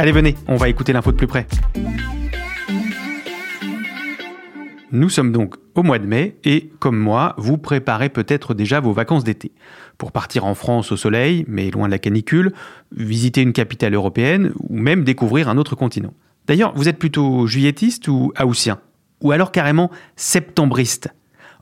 [0.00, 1.46] Allez, venez, on va écouter l'info de plus près.
[4.92, 8.94] Nous sommes donc au mois de mai et, comme moi, vous préparez peut-être déjà vos
[8.94, 9.52] vacances d'été.
[9.98, 12.54] Pour partir en France au soleil, mais loin de la canicule,
[12.96, 16.14] visiter une capitale européenne ou même découvrir un autre continent.
[16.46, 18.80] D'ailleurs, vous êtes plutôt juillettiste ou haussien?
[19.20, 21.10] Ou alors carrément septembriste?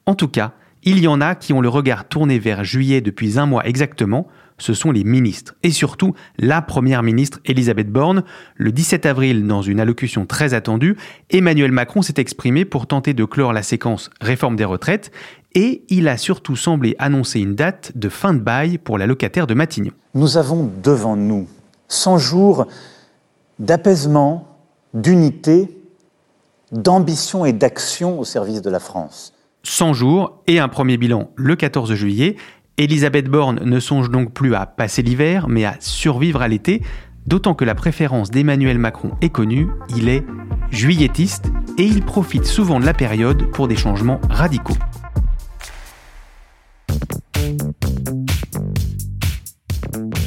[0.06, 0.52] En tout cas,
[0.84, 4.28] il y en a qui ont le regard tourné vers juillet depuis un mois exactement,
[4.58, 5.54] ce sont les ministres.
[5.62, 8.24] Et surtout, la première ministre Elisabeth Borne.
[8.56, 10.96] Le 17 avril, dans une allocution très attendue,
[11.30, 15.10] Emmanuel Macron s'est exprimé pour tenter de clore la séquence réforme des retraites.
[15.54, 19.46] Et il a surtout semblé annoncer une date de fin de bail pour la locataire
[19.46, 19.92] de Matignon.
[20.14, 21.48] Nous avons devant nous
[21.88, 22.66] 100 jours
[23.58, 24.46] d'apaisement,
[24.94, 25.78] d'unité,
[26.72, 29.32] d'ambition et d'action au service de la France.
[29.64, 32.36] 100 jours et un premier bilan le 14 juillet.
[32.78, 36.80] Elisabeth Borne ne songe donc plus à passer l'hiver, mais à survivre à l'été,
[37.26, 39.66] d'autant que la préférence d'Emmanuel Macron est connue,
[39.96, 40.24] il est
[40.70, 44.76] juillettiste et il profite souvent de la période pour des changements radicaux.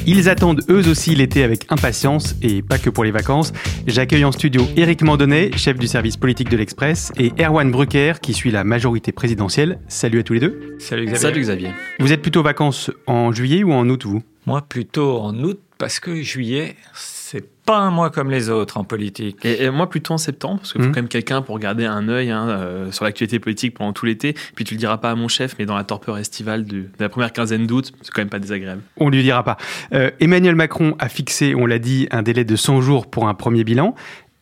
[0.04, 3.52] Ils attendent eux aussi l'été avec impatience et pas que pour les vacances.
[3.86, 8.34] J'accueille en studio Éric Mandonnet, chef du service politique de l'Express, et Erwan Brucker qui
[8.34, 9.78] suit la majorité présidentielle.
[9.86, 10.76] Salut à tous les deux.
[10.80, 11.20] Salut Xavier.
[11.20, 11.70] Salut Xavier.
[12.00, 14.22] Vous êtes plutôt vacances en juillet ou en août, vous?
[14.46, 17.21] Moi, plutôt en août, parce que juillet, c'est
[17.64, 19.36] pas un mois comme les autres en politique.
[19.44, 20.94] Et, et moi plutôt en septembre, parce qu'il faut Mhm.
[20.94, 24.34] quand même quelqu'un pour garder un œil hein, euh, sur l'actualité politique pendant tout l'été.
[24.54, 27.08] Puis tu le diras pas à mon chef, mais dans la torpeur estivale de la
[27.08, 28.82] première quinzaine d'août, c'est quand même pas désagréable.
[28.96, 29.56] On lui dira pas.
[29.94, 33.34] Euh, Emmanuel Macron a fixé, on l'a dit, un délai de 100 jours pour un
[33.34, 33.94] premier bilan.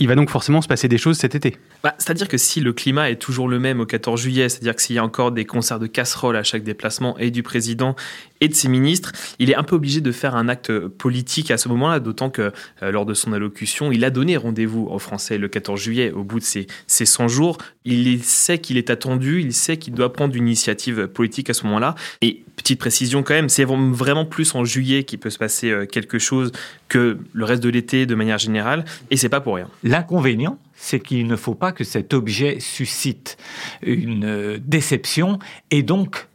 [0.02, 1.58] Il va donc forcément se passer des choses cet été.
[1.84, 4.80] Bah, c'est-à-dire que si le climat est toujours le même au 14 juillet, c'est-à-dire que
[4.80, 7.94] s'il y a encore des concerts de casseroles à chaque déplacement et du président
[8.40, 11.58] et de ses ministres, il est un peu obligé de faire un acte politique à
[11.58, 12.52] ce moment-là, d'autant que
[12.82, 16.24] euh, lors de son allocution, il a donné rendez-vous aux Français le 14 juillet, au
[16.24, 17.58] bout de ces, ces 100 jours.
[17.84, 21.64] Il sait qu'il est attendu, il sait qu'il doit prendre une initiative politique à ce
[21.66, 21.94] moment-là.
[22.20, 25.86] Et petite précision quand même, c'est vraiment plus en juillet qu'il peut se passer euh,
[25.86, 26.52] quelque chose
[26.88, 29.68] que le reste de l'été de manière générale, et c'est pas pour rien.
[29.82, 33.36] L'inconvénient, c'est qu'il ne faut pas que cet objet suscite
[33.82, 35.38] une euh, déception
[35.70, 36.26] et donc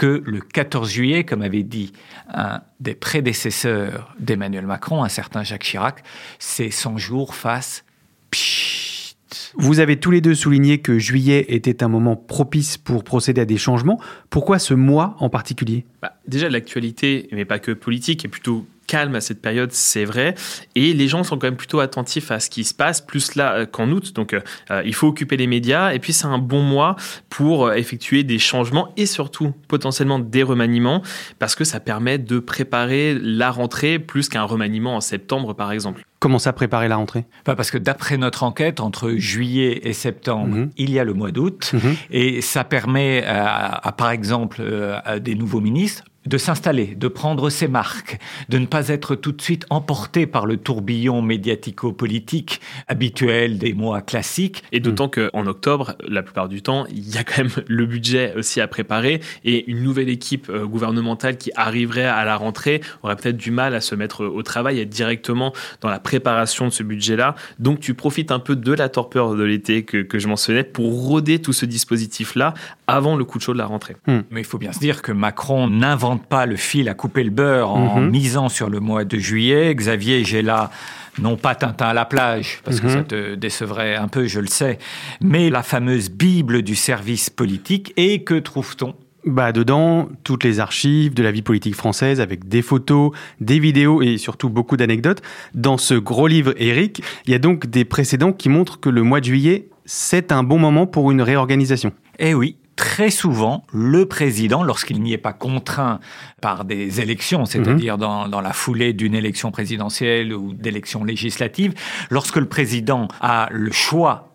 [0.00, 1.92] que le 14 juillet, comme avait dit
[2.32, 6.02] un des prédécesseurs d'Emmanuel Macron, un certain Jacques Chirac,
[6.38, 7.84] ces 100 jours fassent
[8.30, 9.14] pchit.
[9.56, 13.44] Vous avez tous les deux souligné que juillet était un moment propice pour procéder à
[13.44, 14.00] des changements.
[14.30, 15.84] Pourquoi ce mois en particulier?
[16.00, 20.34] Bah, déjà, l'actualité, mais pas que politique, est plutôt calme à cette période, c'est vrai.
[20.74, 23.52] Et les gens sont quand même plutôt attentifs à ce qui se passe, plus là
[23.54, 24.12] euh, qu'en août.
[24.16, 24.40] Donc, euh,
[24.72, 25.92] euh, il faut occuper les médias.
[25.92, 26.96] Et puis, c'est un bon mois
[27.28, 31.02] pour effectuer des changements et surtout potentiellement des remaniements,
[31.38, 36.02] parce que ça permet de préparer la rentrée plus qu'un remaniement en septembre, par exemple.
[36.18, 37.24] Comment ça préparer la rentrée?
[37.42, 40.70] Enfin, parce que d'après notre enquête, entre juillet et septembre, Mhm.
[40.76, 41.70] il y a le mois d'août.
[41.72, 41.96] Mhm.
[42.10, 44.60] Et ça permet à, à, par exemple,
[45.04, 48.18] à des nouveaux ministres, de s'installer, de prendre ses marques,
[48.50, 54.02] de ne pas être tout de suite emporté par le tourbillon médiatico-politique habituel des mois
[54.02, 54.62] classiques.
[54.72, 58.34] Et d'autant qu'en octobre, la plupart du temps, il y a quand même le budget
[58.36, 63.16] aussi à préparer et une nouvelle équipe euh, gouvernementale qui arriverait à la rentrée aurait
[63.16, 66.82] peut-être du mal à se mettre au travail, être directement dans la préparation de ce
[66.82, 67.34] budget-là.
[67.58, 70.92] Donc tu profites un peu de la torpeur de l'été que, que je mentionnais pour
[71.06, 72.52] roder tout ce dispositif-là
[72.86, 73.96] avant le coup de chaud de la rentrée.
[74.06, 74.20] Hmm.
[74.30, 77.30] Mais il faut bien se dire que Macron n'invente pas le fil à couper le
[77.30, 78.10] beurre en mhm.
[78.10, 79.74] misant sur le mois de juillet.
[79.74, 80.70] Xavier là
[81.18, 82.92] non pas Tintin à la plage, parce que mhm.
[82.92, 84.78] ça te décevrait un peu, je le sais,
[85.20, 87.92] mais la fameuse Bible du service politique.
[87.96, 88.94] Et que trouve-t-on?
[89.26, 94.00] Bah dedans, toutes les archives de la vie politique française avec des photos, des vidéos
[94.00, 95.20] et surtout beaucoup d'anecdotes.
[95.52, 99.02] Dans ce gros livre Eric, il y a donc des précédents qui montrent que le
[99.02, 101.92] mois de juillet, c'est un bon moment pour une réorganisation.
[102.18, 106.00] Eh oui, très souvent, le président, lorsqu'il n'y est pas contraint
[106.40, 108.00] par des élections, c'est-à-dire mhm.
[108.00, 111.74] dans, dans, la foulée d'une élection présidentielle ou d'élections législatives,
[112.08, 114.34] lorsque le président a le choix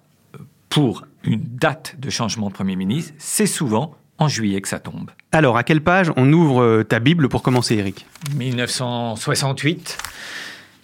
[0.69, 5.09] pour une date de changement de Premier ministre, c'est souvent en juillet que ça tombe.
[5.31, 8.05] Alors, à quelle page on ouvre euh, ta Bible pour commencer, Eric
[8.35, 9.97] 1968.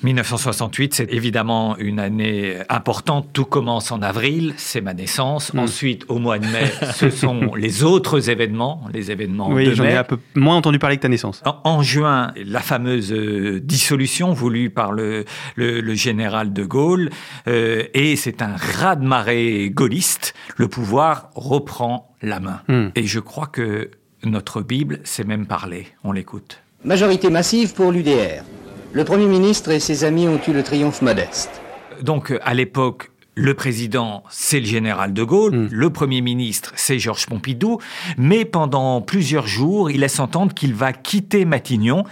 [0.03, 3.29] 1968, c'est évidemment une année importante.
[3.33, 5.53] Tout commence en avril, c'est ma naissance.
[5.53, 5.59] Hmm.
[5.59, 9.83] Ensuite, au mois de mai, ce sont les autres événements, les événements oui, de j'en
[9.83, 11.43] ai un peu moins entendu parler que ta naissance.
[11.63, 15.25] En, juin, la fameuse euh, dissolution voulue par le,
[15.55, 17.09] le, général de Gaulle,
[17.47, 20.33] euh, et c'est un raz-de-marée gaulliste.
[20.57, 22.61] Le pouvoir reprend la main.
[22.67, 22.89] Hmm.
[22.95, 23.91] Et je crois que
[24.23, 25.87] notre Bible sait même parler.
[26.03, 26.61] On l'écoute.
[26.83, 28.43] Majorité massive pour l'UDR.
[28.93, 31.61] Le Premier ministre et ses amis ont eu le triomphe modeste.
[32.01, 35.69] Donc, à l'époque, le président, c'est le général de Gaulle, hmm.
[35.71, 37.79] le Premier ministre, c'est Georges Pompidou,
[38.17, 42.03] mais pendant plusieurs jours, il laisse entendre qu'il va quitter Matignon.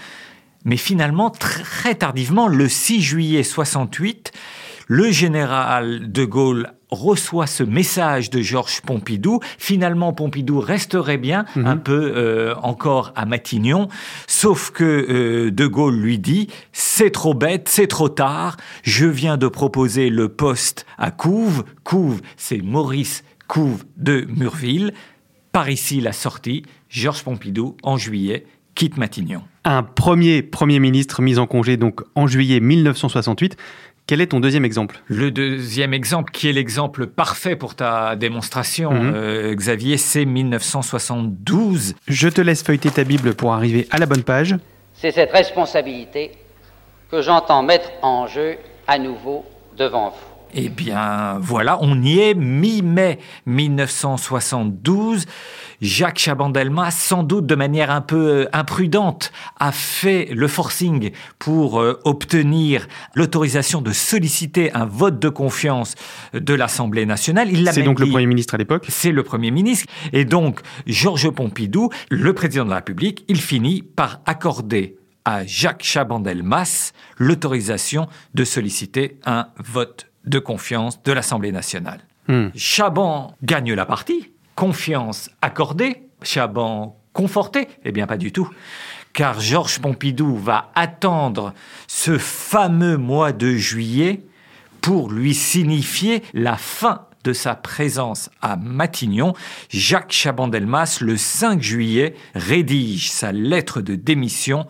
[0.64, 4.32] Mais finalement, très tardivement, le 6 juillet 68,
[4.88, 9.40] le général de Gaulle reçoit ce message de Georges Pompidou.
[9.58, 11.66] Finalement, Pompidou resterait bien mhm.
[11.66, 13.88] un peu euh, encore à Matignon,
[14.28, 18.58] sauf que euh, De Gaulle lui dit c'est trop bête, c'est trop tard.
[18.84, 21.64] Je viens de proposer le poste à Couve.
[21.84, 24.94] Couve, c'est Maurice Couve de Murville.
[25.52, 26.64] Par ici la sortie.
[26.90, 28.46] Georges Pompidou en juillet
[28.76, 29.42] quitte Matignon.
[29.66, 33.58] Un premier Premier ministre mis en congé donc en juillet 1968.
[34.10, 35.02] Quel est ton deuxième exemple?
[35.06, 39.14] Le deuxième exemple, qui est l'exemple parfait pour ta démonstration, mhm.
[39.14, 41.94] euh, Xavier, c'est 1972.
[42.08, 44.56] Je te laisse feuilleter ta Bible pour arriver à la bonne page.
[44.96, 46.32] C'est cette responsabilité
[47.12, 48.58] que j'entends mettre en jeu
[48.88, 49.46] à nouveau
[49.78, 50.29] devant vous.
[50.54, 55.26] Eh bien, voilà, on y est, mi-mai 1972.
[55.82, 61.80] Jacques Chaban-Delmas, sans doute de manière un peu euh, imprudente, a fait le forcing pour
[61.80, 65.96] euh, obtenir l'autorisation de solliciter un vote de confiance
[66.34, 67.50] de l'Assemblée nationale.
[67.72, 69.86] C'est donc le Premier ministre à l'époque C'est le Premier ministre.
[70.12, 75.84] Et donc, Georges Pompidou, le président de la République, il finit par accorder à Jacques
[75.84, 82.00] Chaban-Delmas l'autorisation de solliciter un vote de confiance de l'Assemblée nationale.
[82.28, 82.50] Hmm.
[82.56, 88.50] Chaban gagne la partie, confiance accordée, Chaban conforté Eh bien pas du tout.
[89.14, 91.54] Car Georges Pompidou va attendre
[91.88, 94.22] ce fameux mois de juillet
[94.82, 99.34] pour lui signifier la fin de sa présence à Matignon,
[99.70, 104.68] Jacques Chaban-Delmas, le 5 juillet, rédige sa lettre de démission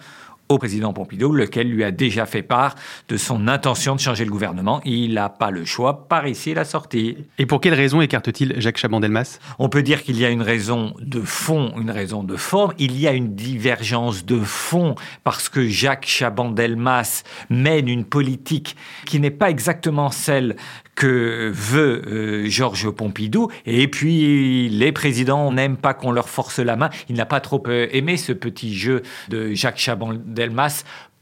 [0.50, 2.74] au président Pompidou, lequel lui a déjà fait part
[3.08, 4.82] de son intention de changer le gouvernement.
[4.84, 7.18] Il n'a pas le choix, par ici la sortie.
[7.38, 9.38] Et pour quelle raison écarte-t-il Jacques Chaban-Delmas?
[9.60, 12.74] On peut dire qu'il y a une raison de fond, une raison de forme.
[12.80, 18.76] Il y a une divergence de fond parce que Jacques Chaban-Delmas mène une politique
[19.06, 20.56] qui n'est pas exactement celle
[20.96, 23.50] que veut euh, Georges Pompidou.
[23.66, 26.90] Et puis, les présidents n'aiment pas qu'on leur force la main.
[27.08, 30.39] Il n'a pas trop euh, aimé ce petit jeu de Jacques Chaban-Delmas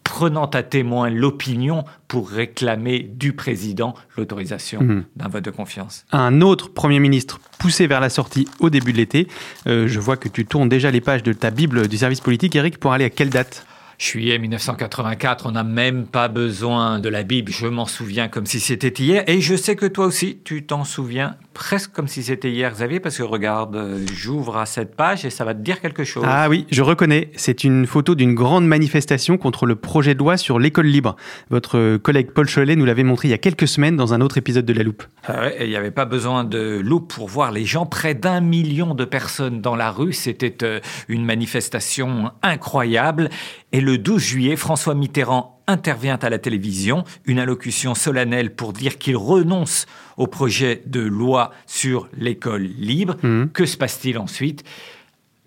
[0.07, 5.03] prenant à témoin l'opinion pour réclamer du président l'autorisation mhm.
[5.17, 6.05] d'un vote de confiance.
[6.13, 9.27] Un autre Premier ministre poussé vers la sortie au début de l'été.
[9.67, 12.55] Euh, je vois que tu tournes déjà les pages de ta Bible du service politique,
[12.55, 13.65] Eric, pour aller à quelle date?
[13.99, 18.59] Juillet 1984, on n'a même pas besoin de la Bible, je m'en souviens comme si
[18.59, 19.23] c'était hier.
[19.25, 22.99] Et je sais que toi aussi, tu t'en souviens presque comme si c'était hier, Xavier,
[22.99, 26.23] parce que regarde, j'ouvre à cette page et ça va te dire quelque chose.
[26.27, 27.31] Ah oui, je reconnais.
[27.35, 31.15] C'est une photo d'une grande manifestation contre le projet de loi sur l'école libre.
[31.49, 34.37] Votre collègue Paul Cholet nous l'avait montré il y a quelques semaines dans un autre
[34.37, 35.03] épisode de La Loupe.
[35.23, 37.87] Ah ouais, il n'y avait pas besoin de loupe pour voir les gens.
[37.87, 40.13] Près d'un million de personnes dans la rue.
[40.13, 43.31] C'était euh, une manifestation incroyable.
[43.71, 48.97] Et le 12 juillet, François Mitterrand intervient à la télévision, une allocution solennelle pour dire
[48.97, 53.17] qu'il renonce au projet de loi sur l'école libre.
[53.23, 53.49] Mhm.
[53.51, 54.63] Que se passe-t-il ensuite?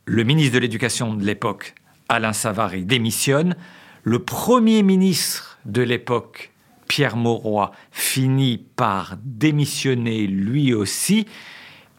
[0.05, 1.75] Le ministre de l'Éducation de l'époque,
[2.09, 3.57] Alain Savary, démissionne.
[4.03, 6.53] Le premier ministre de l'époque,
[6.89, 11.27] Pierre Mauroy, finit par démissionner lui aussi.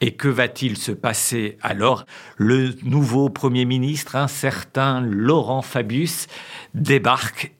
[0.03, 2.05] Et que va-t-il se passer alors?
[2.35, 6.25] Le nouveau Premier ministre, un certain Laurent Fabius,
[6.73, 7.53] débarque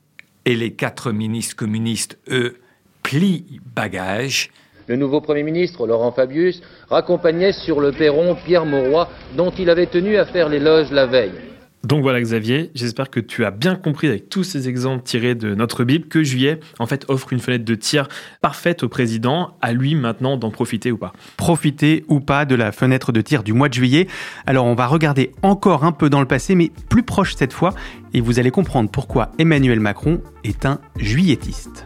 [0.45, 2.57] et les quatre ministres communistes, eux,
[3.03, 4.49] plient bagages.
[4.87, 9.07] Le nouveau Premier ministre, Laurent Fabius, raccompagnait sur le perron Pierre Mauroy,
[9.37, 11.50] dont il avait tenu à faire l'éloge la veille.
[11.83, 15.55] Donc voilà Xavier, j'espère que tu as bien compris avec tous ces exemples tirés de
[15.55, 18.07] notre Bible que Juillet en fait offre une fenêtre de tir
[18.39, 21.11] parfaite au président, à lui maintenant d'en profiter ou pas.
[21.37, 24.07] Profiter ou pas de la fenêtre de tir du mois de juillet.
[24.45, 27.73] Alors on va regarder encore un peu dans le passé, mais plus proche cette fois,
[28.13, 31.85] et vous allez comprendre pourquoi Emmanuel Macron est un juillettiste.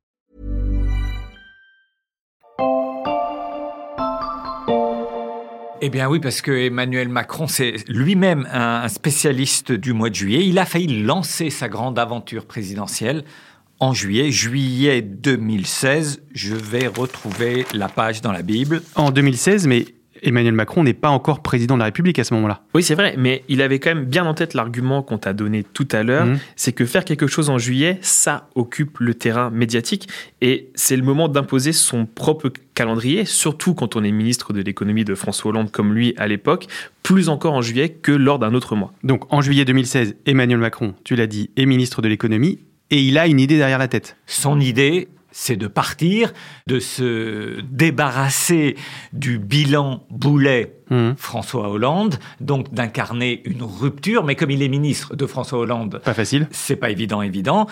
[5.83, 10.45] Eh bien oui, parce que Emmanuel Macron, c'est lui-même un spécialiste du mois de juillet.
[10.45, 13.23] Il a failli lancer sa grande aventure présidentielle
[13.79, 16.21] en juillet, juillet 2016.
[16.35, 18.83] Je vais retrouver la page dans la Bible.
[18.93, 19.85] En 2016, mais
[20.23, 22.61] Emmanuel Macron n'est pas encore président de la République à ce moment-là.
[22.73, 25.63] Oui, c'est vrai, mais il avait quand même bien en tête l'argument qu'on t'a donné
[25.63, 26.39] tout à l'heure, Mhm.
[26.55, 30.07] c'est que faire quelque chose en juillet, ça occupe le terrain médiatique
[30.41, 35.05] et c'est le moment d'imposer son propre calendrier, surtout quand on est ministre de l'économie
[35.05, 36.67] de François Hollande comme lui à l'époque,
[37.03, 38.93] plus encore en juillet que lors d'un autre mois.
[39.03, 42.59] Donc en juillet 2016, Emmanuel Macron, tu l'as dit, est ministre de l'économie,
[42.91, 44.17] et il a une idée derrière la tête.
[44.25, 46.33] Son idée, c'est de partir,
[46.67, 48.75] de se débarrasser
[49.13, 50.77] du bilan Boulet.
[50.89, 51.15] Mhm.
[51.17, 56.13] François Hollande, donc d'incarner une rupture, mais comme il est ministre de François Hollande, Pas
[56.13, 56.47] facile.
[56.51, 57.67] c'est pas évident, évident.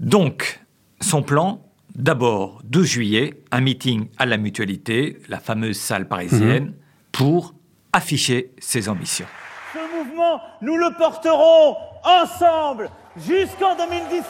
[0.00, 0.60] Donc,
[1.00, 1.62] son plan,
[1.94, 6.74] d'abord, 12 juillet, un meeting à la mutualité, la fameuse salle parisienne,
[7.12, 7.54] pour
[7.92, 9.26] afficher ses ambitions.
[9.72, 14.24] Ce mouvement, nous le porterons ensemble jusqu'en 2017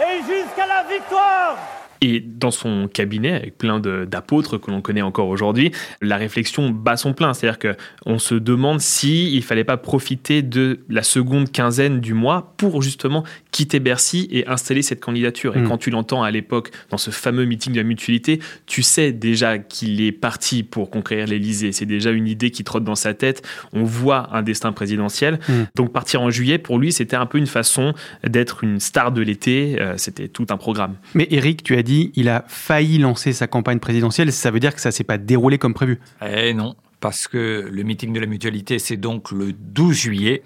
[0.00, 1.58] et jusqu'à la victoire.
[2.02, 5.72] Et dans son cabinet, avec plein d'apôtres que l'on connaît encore aujourd'hui,
[6.02, 7.32] la réflexion bat son plein.
[7.32, 7.74] C'est-à-dire que
[8.04, 12.82] on se demande si il fallait pas profiter de la seconde quinzaine du mois pour
[12.82, 13.24] justement
[13.56, 15.56] quitter Bercy et installer cette candidature.
[15.56, 15.68] Et Mm.
[15.68, 19.56] quand tu l'entends à l'époque dans ce fameux meeting de la mutualité, tu sais déjà
[19.58, 21.72] qu'il est parti pour conquérir l'Élysée.
[21.72, 23.42] C'est déjà une idée qui trotte dans sa tête.
[23.72, 25.38] On voit un destin présidentiel.
[25.48, 25.52] Mm.
[25.74, 27.94] Donc partir en juillet, pour lui, c'était un peu une façon
[28.26, 29.80] d'être une star de l'été.
[29.80, 30.96] Euh, C'était tout un programme.
[31.14, 34.74] Mais Eric, tu as dit, il a failli lancer sa campagne présidentielle, ça veut dire
[34.74, 35.98] que ça s'est pas déroulé comme prévu.
[36.26, 40.42] Eh non, parce que le meeting de la mutualité, c'est donc le 12 juillet,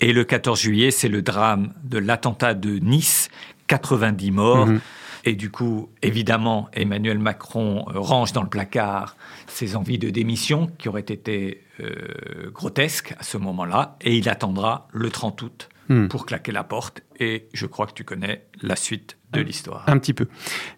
[0.00, 3.28] et le 14 juillet, c'est le drame de l'attentat de Nice,
[3.66, 4.66] 90 morts.
[4.66, 4.80] Mhm.
[5.24, 9.16] Et du coup, évidemment, Emmanuel Macron euh, range dans le placard
[9.48, 14.86] ses envies de démission, qui auraient été euh, grotesques à ce moment-là, et il attendra
[14.92, 16.08] le 30 août Hmm.
[16.08, 17.02] pour claquer la porte.
[17.20, 19.84] Et je crois que tu connais la suite de l'histoire.
[19.86, 20.26] Un petit peu.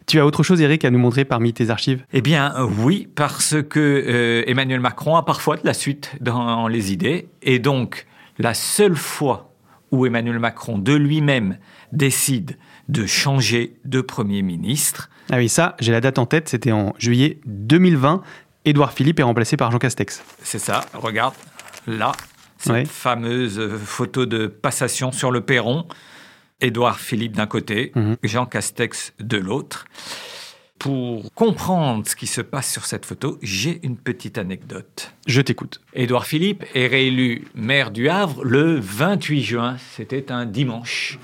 [0.07, 2.05] Tu as autre chose, Eric, à nous montrer parmi tes archives?
[2.13, 6.69] Eh bien, euh, oui, parce que euh, Emmanuel Macron a parfois de la suite dans
[6.69, 7.29] les idées.
[7.41, 8.07] Et donc,
[8.39, 9.53] la seule fois
[9.91, 11.59] où Emmanuel Macron, de lui-même,
[11.93, 12.57] décide
[12.89, 16.95] de changer de Premier ministre, Ah oui, ça, j'ai la date en tête, c'était en
[16.99, 18.23] juillet 2020.
[18.65, 20.23] Édouard Philippe est remplacé par Jean Castex.
[20.43, 21.35] c'est ça, regarde,
[21.87, 22.13] là,
[22.59, 22.85] cette Ouais.
[22.85, 25.87] fameuse euh, photo de passation sur le perron.
[26.61, 28.17] Édouard Philippe d'un côté, Mhm.
[28.25, 29.85] Jean Castex de l'autre.
[30.79, 35.13] Pour comprendre ce qui se passe sur cette photo, j'ai une petite anecdote.
[35.27, 35.81] Je t'écoute.
[35.93, 39.77] Édouard Philippe est réélu maire du Havre le 28 juin.
[39.97, 41.19] C'était un dimanche.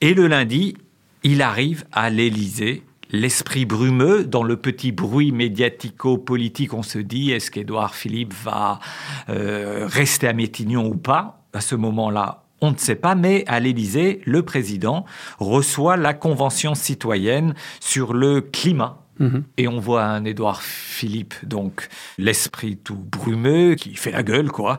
[0.00, 0.76] Et le lundi,
[1.24, 7.50] il arrive à l'Élysée l'esprit brumeux, dans le petit bruit médiatico-politique, on se dit est-ce
[7.50, 8.80] qu'Édouard Philippe va
[9.28, 11.42] euh, rester à Métignon ou pas?
[11.52, 15.04] À ce moment-là, on ne sait pas, mais à l'Élysée, le président
[15.38, 19.02] reçoit la Convention citoyenne sur le climat.
[19.18, 19.44] Mhm.
[19.56, 21.88] Et on voit un Édouard Philippe, donc
[22.18, 24.78] l'esprit tout brumeux, qui fait la gueule, quoi.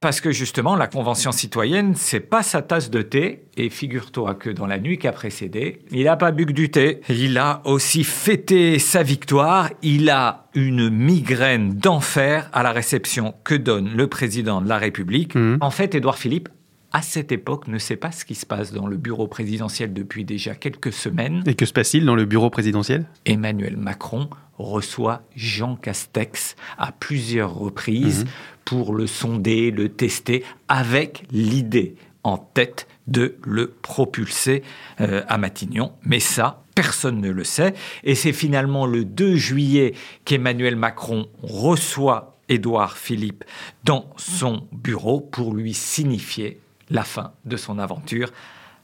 [0.00, 3.44] Parce que justement, la Convention citoyenne, c'est pas sa tasse de thé.
[3.58, 6.70] Et figure-toi que dans la nuit qui a précédé, il n'a pas bu que du
[6.70, 7.02] thé.
[7.10, 9.68] Il a aussi fêté sa victoire.
[9.82, 15.34] Il a une migraine d'enfer à la réception que donne le président de la République.
[15.34, 15.58] Mhm.
[15.60, 16.48] En fait, Édouard Philippe
[16.92, 20.24] à cette époque, ne sait pas ce qui se passe dans le bureau présidentiel depuis
[20.24, 21.42] déjà quelques semaines.
[21.46, 23.06] Et que se passe-t-il dans le bureau présidentiel?
[23.26, 24.28] Emmanuel Macron
[24.58, 28.30] reçoit Jean Castex à plusieurs reprises mhm.
[28.64, 31.94] pour le sonder, le tester, avec l'idée
[32.24, 34.62] en tête de le propulser
[35.00, 35.92] euh, à Matignon.
[36.04, 37.74] Mais ça, personne ne le sait.
[38.04, 39.94] Et c'est finalement le 2 juillet
[40.24, 43.44] qu'Emmanuel Macron reçoit Édouard Philippe
[43.84, 48.30] dans son bureau pour lui signifier la fin de son aventure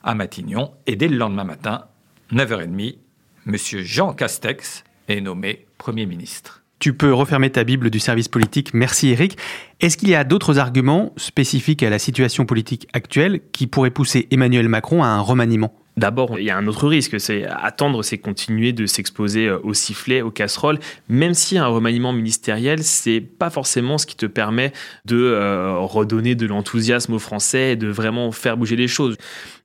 [0.03, 0.73] à Matignon.
[0.87, 1.87] Et dès le lendemain matin,
[2.33, 2.97] 9h30,
[3.47, 3.57] M.
[3.57, 6.63] Jean Castex est nommé Premier ministre.
[6.79, 8.75] Tu peux refermer ta Bible du service politique.
[8.75, 9.39] Merci Eric.
[9.81, 14.29] Est-ce qu'il y a d'autres arguments spécifiques à la situation politique actuelle qui pourraient pousser
[14.31, 15.75] Emmanuel Macron à un remaniement?
[15.97, 19.73] D'abord, il y a un autre risque, c'est attendre, c'est continuer de s'exposer euh, au
[19.73, 24.75] sifflet, aux casseroles, même si un remaniement ministériel, c'est pas forcément ce qui te permet
[25.07, 29.17] de euh, redonner de l'enthousiasme aux Français et de vraiment faire bouger les choses.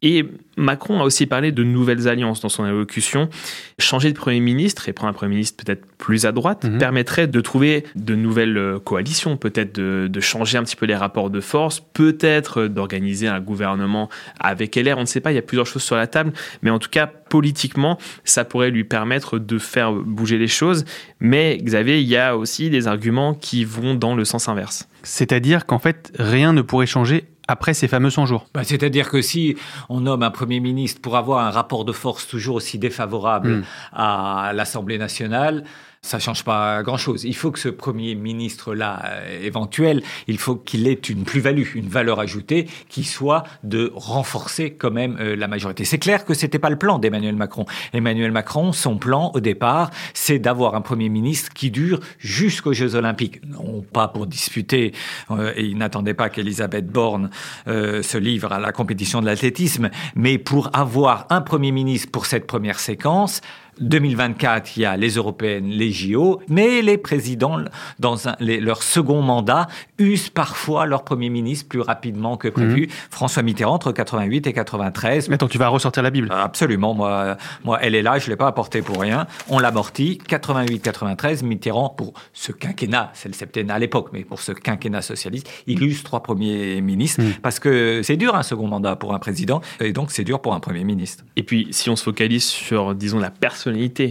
[0.02, 3.30] Et Macron a aussi parlé de nouvelles alliances dans son élocution.
[3.78, 6.78] Changer de Premier ministre et prendre un Premier ministre peut-être plus à droite mhm.
[6.78, 10.96] permettrait de trouver de nouvelles euh, coalitions, peut-être de, de, changer un petit peu les
[10.96, 14.10] rapports de force, peut-être d'organiser un gouvernement
[14.40, 16.21] avec LR, on ne sait pas, il y a plusieurs choses sur la table,
[16.62, 20.86] mais en tout cas, politiquement, ça pourrait lui permettre de faire bouger les choses.
[21.20, 24.88] Mais Xavier, il y a aussi des arguments qui vont dans le sens inverse.
[25.04, 28.48] C'est-à-dire qu'en fait, rien ne pourrait changer après ces fameux 100 jours.
[28.54, 29.58] Bah, c'est-à-dire que si
[29.90, 33.64] on nomme un Premier ministre pour avoir un rapport de force toujours aussi défavorable hmm.
[33.94, 35.64] à l'Assemblée nationale,
[36.04, 37.26] ça change pas grand-chose.
[37.26, 41.90] Il faut que ce Premier ministre-là, euh, éventuel, il faut qu'il ait une plus-value, une
[41.90, 45.86] valeur ajoutée qui soit de renforcer quand même euh, la majorité.
[45.86, 47.66] C'est clair que c'était pas le plan d'Emmanuel Macron.
[47.94, 52.96] Emmanuel Macron, son plan au départ, c'est d'avoir un Premier ministre qui dure jusqu'aux Jeux
[52.96, 53.40] Olympiques.
[53.46, 54.94] Non pas pour disputer,
[55.30, 57.30] euh, et il n'attendait pas qu'Elisabeth Borne
[57.68, 62.48] se livre à la compétition de l'athlétisme, mais pour avoir un Premier ministre pour cette
[62.48, 63.42] première séquence
[63.80, 67.58] 2024, il y a les européennes, les JO, mais les présidents,
[68.00, 72.84] dans leur second mandat, usent parfois leur Premier ministre plus rapidement que prévu.
[72.84, 72.88] Mhm.
[73.10, 75.30] François Mitterrand, entre 88 et 93.
[75.30, 76.94] Mais attends, tu vas ressortir la Bible Absolument.
[76.94, 79.28] Moi, moi elle est là, je ne l'ai pas apportée pour rien.
[79.50, 80.20] On l'amortit.
[80.28, 85.50] 88-93, Mitterrand, pour ce quinquennat, c'est le septennat à l'époque, mais pour ce quinquennat socialiste,
[85.68, 87.22] il use trois premiers ministres.
[87.22, 87.34] Mhm.
[87.42, 90.54] Parce que c'est dur un second mandat pour un président, et donc c'est dur pour
[90.54, 91.24] un Premier ministre.
[91.36, 93.61] Et puis, si on se focalise sur, disons, la personne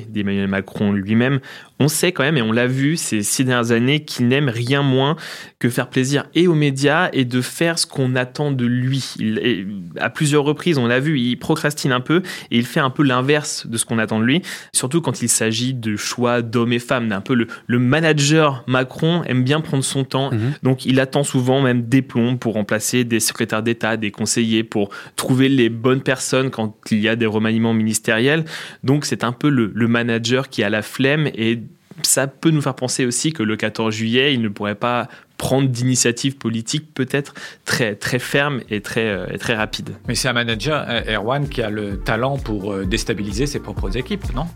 [0.09, 1.41] d'Emmanuel Macron lui-même,
[1.81, 4.83] on sait quand même, et on l'a vu ces six dernières années, qu'il n'aime rien
[4.83, 5.17] moins
[5.59, 9.15] que faire plaisir et aux médias et de faire ce qu'on attend de lui.
[9.19, 9.67] Il,
[9.99, 13.03] à plusieurs reprises, on l'a vu, il procrastine un peu et il fait un peu
[13.03, 14.43] l'inverse de ce qu'on attend de lui,
[14.75, 17.11] surtout quand il s'agit de choix d'hommes et femmes.
[17.13, 20.53] Un peu le, manager Macron aime bien prendre son temps, mhm.
[20.63, 24.91] donc il attend souvent même des plombs pour remplacer des secrétaires d'État, des conseillers, pour
[25.17, 28.45] trouver les bonnes personnes quand il y a des remaniements ministériels.
[28.85, 31.59] Donc c'est un peu le, le manager qui a la flemme et
[32.03, 35.69] ça peut nous faire penser aussi que le 14 juillet, il ne pourrait pas prendre
[35.69, 39.95] d'initiatives politiques peut-être très, très fermes et très, euh, très rapides.
[40.07, 43.97] Mais c'est un manager, euh, Erwan, qui a le talent pour euh, déstabiliser ses propres
[43.97, 44.47] équipes, non?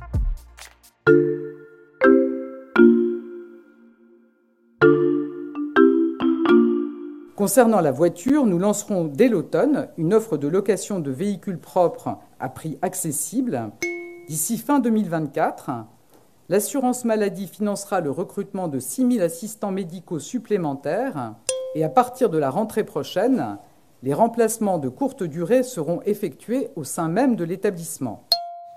[7.35, 12.49] Concernant la voiture, nous lancerons dès l'automne une offre de location de véhicules propres à
[12.49, 13.70] prix accessible.
[14.29, 15.70] D'ici fin 2024,
[16.50, 21.37] L'assurance maladie financera le recrutement de 6 000 assistants médicaux supplémentaires
[21.74, 23.57] et à partir de la rentrée prochaine,
[24.02, 28.28] les remplacements de courte durée seront effectués au sein même de l'établissement.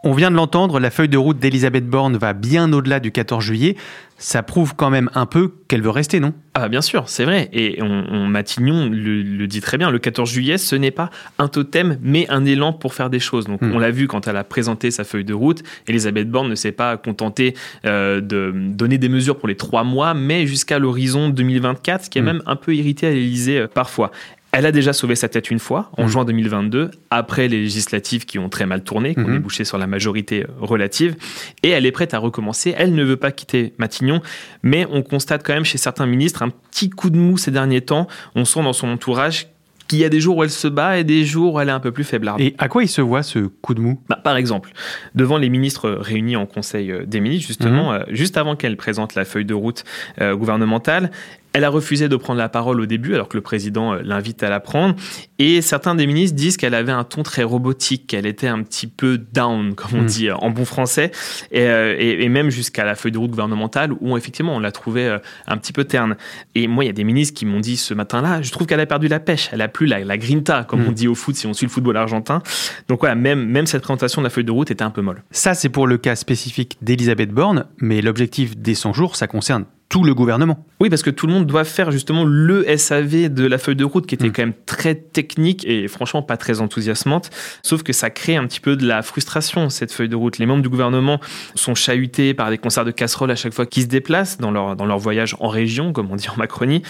[0.04, 3.44] On vient de l'entendre, la feuille de route d'Elisabeth Borne va bien au-delà du 14
[3.44, 3.76] juillet.
[4.20, 6.34] Ça prouve quand même un peu qu'elle veut rester, non?
[6.54, 7.50] Ah bien sûr, c'est vrai.
[7.52, 11.98] Et on, Matignon le, dit très bien, le 14 juillet, ce n'est pas un totem,
[12.02, 13.46] mais un élan pour faire des choses.
[13.46, 13.72] Donc hmm.
[13.74, 16.72] on l'a vu quand elle a présenté sa feuille de route, Elisabeth Borne ne s'est
[16.72, 17.54] pas contentée
[17.86, 22.18] euh, de donner des mesures pour les trois mois, mais jusqu'à l'horizon 2024, ce qui
[22.18, 22.26] est hmm.
[22.26, 24.12] même un peu irrité à l'Élysée euh, parfois.
[24.52, 26.10] Elle a déjà sauvé sa tête une fois, en mhm.
[26.10, 29.34] juin 2022, après les législatives qui ont très mal tourné, qui ont mhm.
[29.34, 31.16] débouché sur la majorité euh, relative.
[31.64, 32.74] Et elle est prête à recommencer.
[32.78, 34.22] Elle ne veut pas quitter Matignon,
[34.64, 37.82] mais on constate quand même chez certains ministres un petit coup de mou ces derniers
[37.82, 38.08] temps.
[38.36, 39.48] On sent dans son entourage
[39.88, 41.74] qu'il y a des jours où elle se bat et des jours où elle est
[41.74, 42.42] un peu plus faiblarde.
[42.42, 44.02] Et à quoi il se voit ce coup de mou?
[44.10, 44.72] Bah, Par exemple,
[45.16, 48.00] devant les ministres réunis en Conseil euh, des ministres, justement, mhm.
[48.00, 49.84] euh, juste avant qu'elle présente la feuille de route
[50.20, 51.12] gouvernementale,
[51.54, 54.44] elle a refusé de prendre la parole au début, alors que le président euh, l'invite
[54.44, 54.96] à la prendre.
[55.40, 58.88] Et certains des ministres disent qu'elle avait un ton très robotique, qu'elle était un petit
[58.88, 60.08] peu down, comme on hmm.
[60.08, 61.12] dit euh, en bon français,
[61.56, 65.58] euh, et, même jusqu'à la feuille de route gouvernementale, où effectivement on l'a trouvée un
[65.58, 66.18] petit peu terne.
[66.56, 68.80] Et moi, il y a des ministres qui m'ont dit ce matin-là, je trouve qu'elle
[68.80, 70.96] a perdu la pêche, elle a plus la, la grinta, comme on hmm.
[70.96, 72.42] dit au foot si on suit le football argentin.
[72.88, 75.24] Donc voilà, même, même cette présentation de la feuille de route était un peu molle.
[75.32, 79.66] Ça, c'est pour le cas spécifique d'Elisabeth Borne, mais l'objectif des 100 jours, ça concerne
[79.90, 80.66] tout le gouvernement.
[80.80, 83.86] Oui, parce que tout le monde doit faire justement le SAV de la feuille de
[83.86, 84.32] route qui était mm.
[84.32, 87.30] quand même très technique et franchement pas très enthousiasmante.
[87.64, 90.40] Sauf que ça crée un petit peu de la frustration, cette feuille de route.
[90.40, 91.20] Les membres du gouvernement
[91.56, 94.76] sont chahutés par des concerts de casseroles à chaque fois qu'ils se déplacent dans leur,
[94.76, 96.82] dans leur voyage en région, comme on dit en Macronie.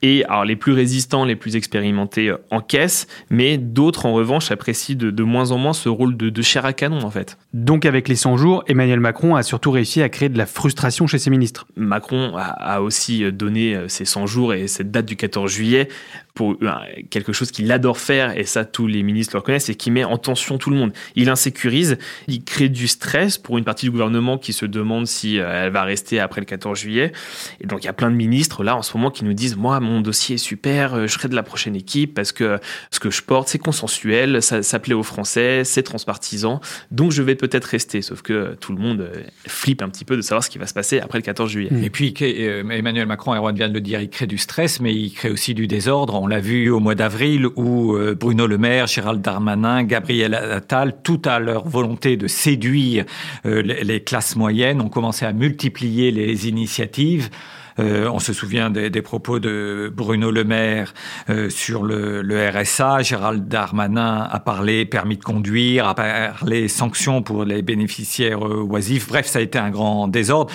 [0.00, 4.96] Et alors, les plus résistants, les plus expérimentés euh, encaissent, mais d'autres, en revanche, apprécient
[4.96, 7.36] de, de, moins en moins ce rôle de, de chair à canon, en fait.
[7.52, 11.06] Donc, avec les 100 jours, Emmanuel Macron a surtout réussi à créer de la frustration
[11.06, 11.66] chez ses ministres.
[11.76, 15.88] Macron a a, aussi donné euh, 100 jours et cette date du 14 juillet
[16.36, 16.70] pour euh,
[17.10, 20.04] quelque chose qu'il adore faire, et ça tous les ministres le reconnaissent, et qui met
[20.04, 20.92] en tension tout le monde.
[21.16, 21.96] Il insécurise,
[22.28, 25.72] il crée du stress pour une partie du gouvernement qui se demande si euh, elle
[25.72, 27.12] va rester après le 14 juillet.
[27.60, 29.56] Et donc il y a plein de ministres là en ce moment qui nous disent,
[29.56, 32.58] moi mon dossier est super, je serai de la prochaine équipe parce que
[32.90, 37.22] ce que je porte c'est consensuel, ça, ça plaît aux Français, c'est transpartisan, donc je
[37.22, 38.02] vais peut-être rester.
[38.02, 39.10] Sauf que tout le monde
[39.46, 41.70] flippe un petit peu de savoir ce qui va se passer après le 14 juillet.
[41.82, 45.12] Et puis Emmanuel Macron, Erwan vient de le dire, il crée du stress, mais il
[45.12, 46.25] crée aussi du désordre.
[46.26, 50.96] On l'a vu au mois d'avril où euh, Bruno Le Maire, Gérald Darmanin, Gabriel Attal,
[51.04, 53.04] tout à leur volonté de séduire
[53.44, 57.30] euh, les classes moyennes, ont commencé à multiplier les initiatives.
[57.78, 60.94] Euh, on se souvient des, propos de Bruno Le Maire
[61.28, 63.02] euh, sur le, RSA.
[63.02, 69.08] Gérald Darmanin a parlé permis de conduire, a parlé sanctions pour les bénéficiaires euh, oisifs.
[69.08, 70.52] Bref, ça a été un grand désordre.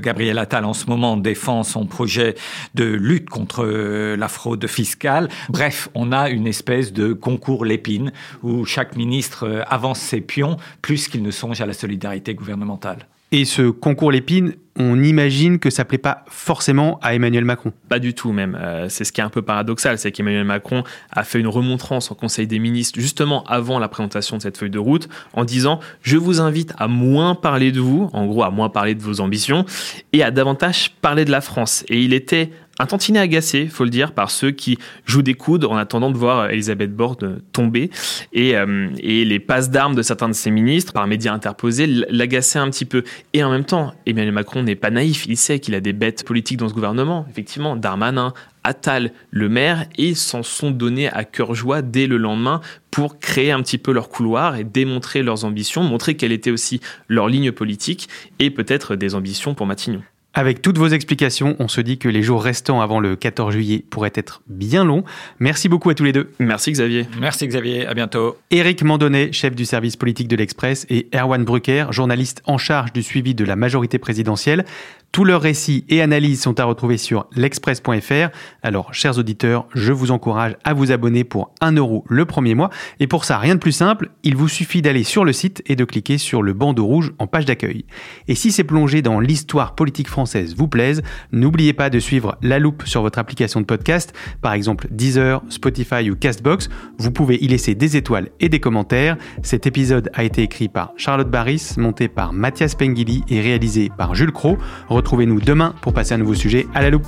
[0.00, 2.34] Gabriel Attal, en ce moment, défend son projet
[2.74, 5.28] de lutte contre la fraude fiscale.
[5.48, 11.08] Bref, on a une espèce de concours l'épine où chaque ministre avance ses pions plus
[11.08, 13.06] qu'il ne songe à la solidarité gouvernementale.
[13.30, 17.72] Et ce concours Lépine, on imagine que ça plaît pas forcément à Emmanuel Macron.
[17.88, 18.56] Pas du tout même.
[18.60, 22.10] Euh, c'est ce qui est un peu paradoxal, c'est qu'Emmanuel Macron a fait une remontrance
[22.10, 25.80] au Conseil des ministres justement avant la présentation de cette feuille de route en disant
[26.02, 29.20] je vous invite à moins parler de vous, en gros à moins parler de vos
[29.20, 29.64] ambitions
[30.12, 31.84] et à davantage parler de la France.
[31.88, 35.64] Et il était un tantinet agacé, faut le dire, par ceux qui jouent des coudes
[35.64, 37.90] en attendant de voir Elisabeth Borne tomber.
[38.32, 42.60] Et, euh, et les passes d'armes de certains de ses ministres, par médias interposés, l'agaçaient
[42.60, 43.02] un petit peu.
[43.32, 45.26] Et en même temps, Emmanuel Macron n'est pas naïf.
[45.26, 47.26] Il sait qu'il a des bêtes politiques dans ce gouvernement.
[47.28, 48.32] Effectivement, Darmanin,
[48.64, 53.50] Attal, le maire, et s'en sont donnés à cœur joie dès le lendemain pour créer
[53.50, 57.52] un petit peu leur couloir et démontrer leurs ambitions, montrer quelle était aussi leur ligne
[57.52, 60.02] politique et peut-être des ambitions pour Matignon.
[60.38, 63.84] Avec toutes vos explications, on se dit que les jours restants avant le 14 juillet
[63.90, 65.02] pourraient être bien longs.
[65.40, 66.30] Merci beaucoup à tous les deux.
[66.38, 67.08] Merci Xavier.
[67.20, 68.38] Merci Xavier, à bientôt.
[68.52, 73.02] Éric Mandonnet, chef du service politique de l'Express, et Erwan Brucker, journaliste en charge du
[73.02, 74.64] suivi de la majorité présidentielle.
[75.10, 78.28] Tous leurs récits et analyses sont à retrouver sur l'express.fr.
[78.62, 82.70] Alors, chers auditeurs, je vous encourage à vous abonner pour 1 euro le premier mois.
[83.00, 85.76] Et pour ça, rien de plus simple, il vous suffit d'aller sur le site et
[85.76, 87.86] de cliquer sur le bandeau rouge en page d'accueil.
[88.28, 92.58] Et si ces plongées dans l'histoire politique française vous plaisent, n'oubliez pas de suivre La
[92.58, 96.68] Loupe sur votre application de podcast, par exemple Deezer, Spotify ou Castbox.
[96.98, 99.16] Vous pouvez y laisser des étoiles et des commentaires.
[99.42, 104.14] Cet épisode a été écrit par Charlotte Barris, monté par Mathias Pengili et réalisé par
[104.14, 104.58] Jules Cro.
[104.98, 107.06] Retrouvez-nous demain pour passer un nouveau sujet à la loupe.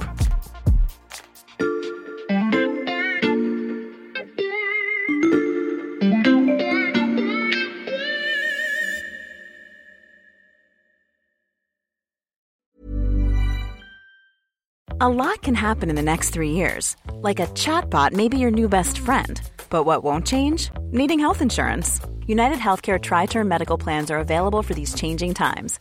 [15.01, 16.95] A lot can happen in the next three years.
[17.15, 19.41] Like a chatbot may be your new best friend.
[19.69, 20.71] But what won't change?
[20.93, 22.01] Needing health insurance.
[22.29, 25.81] United Healthcare Tri Term Medical Plans are available for these changing times.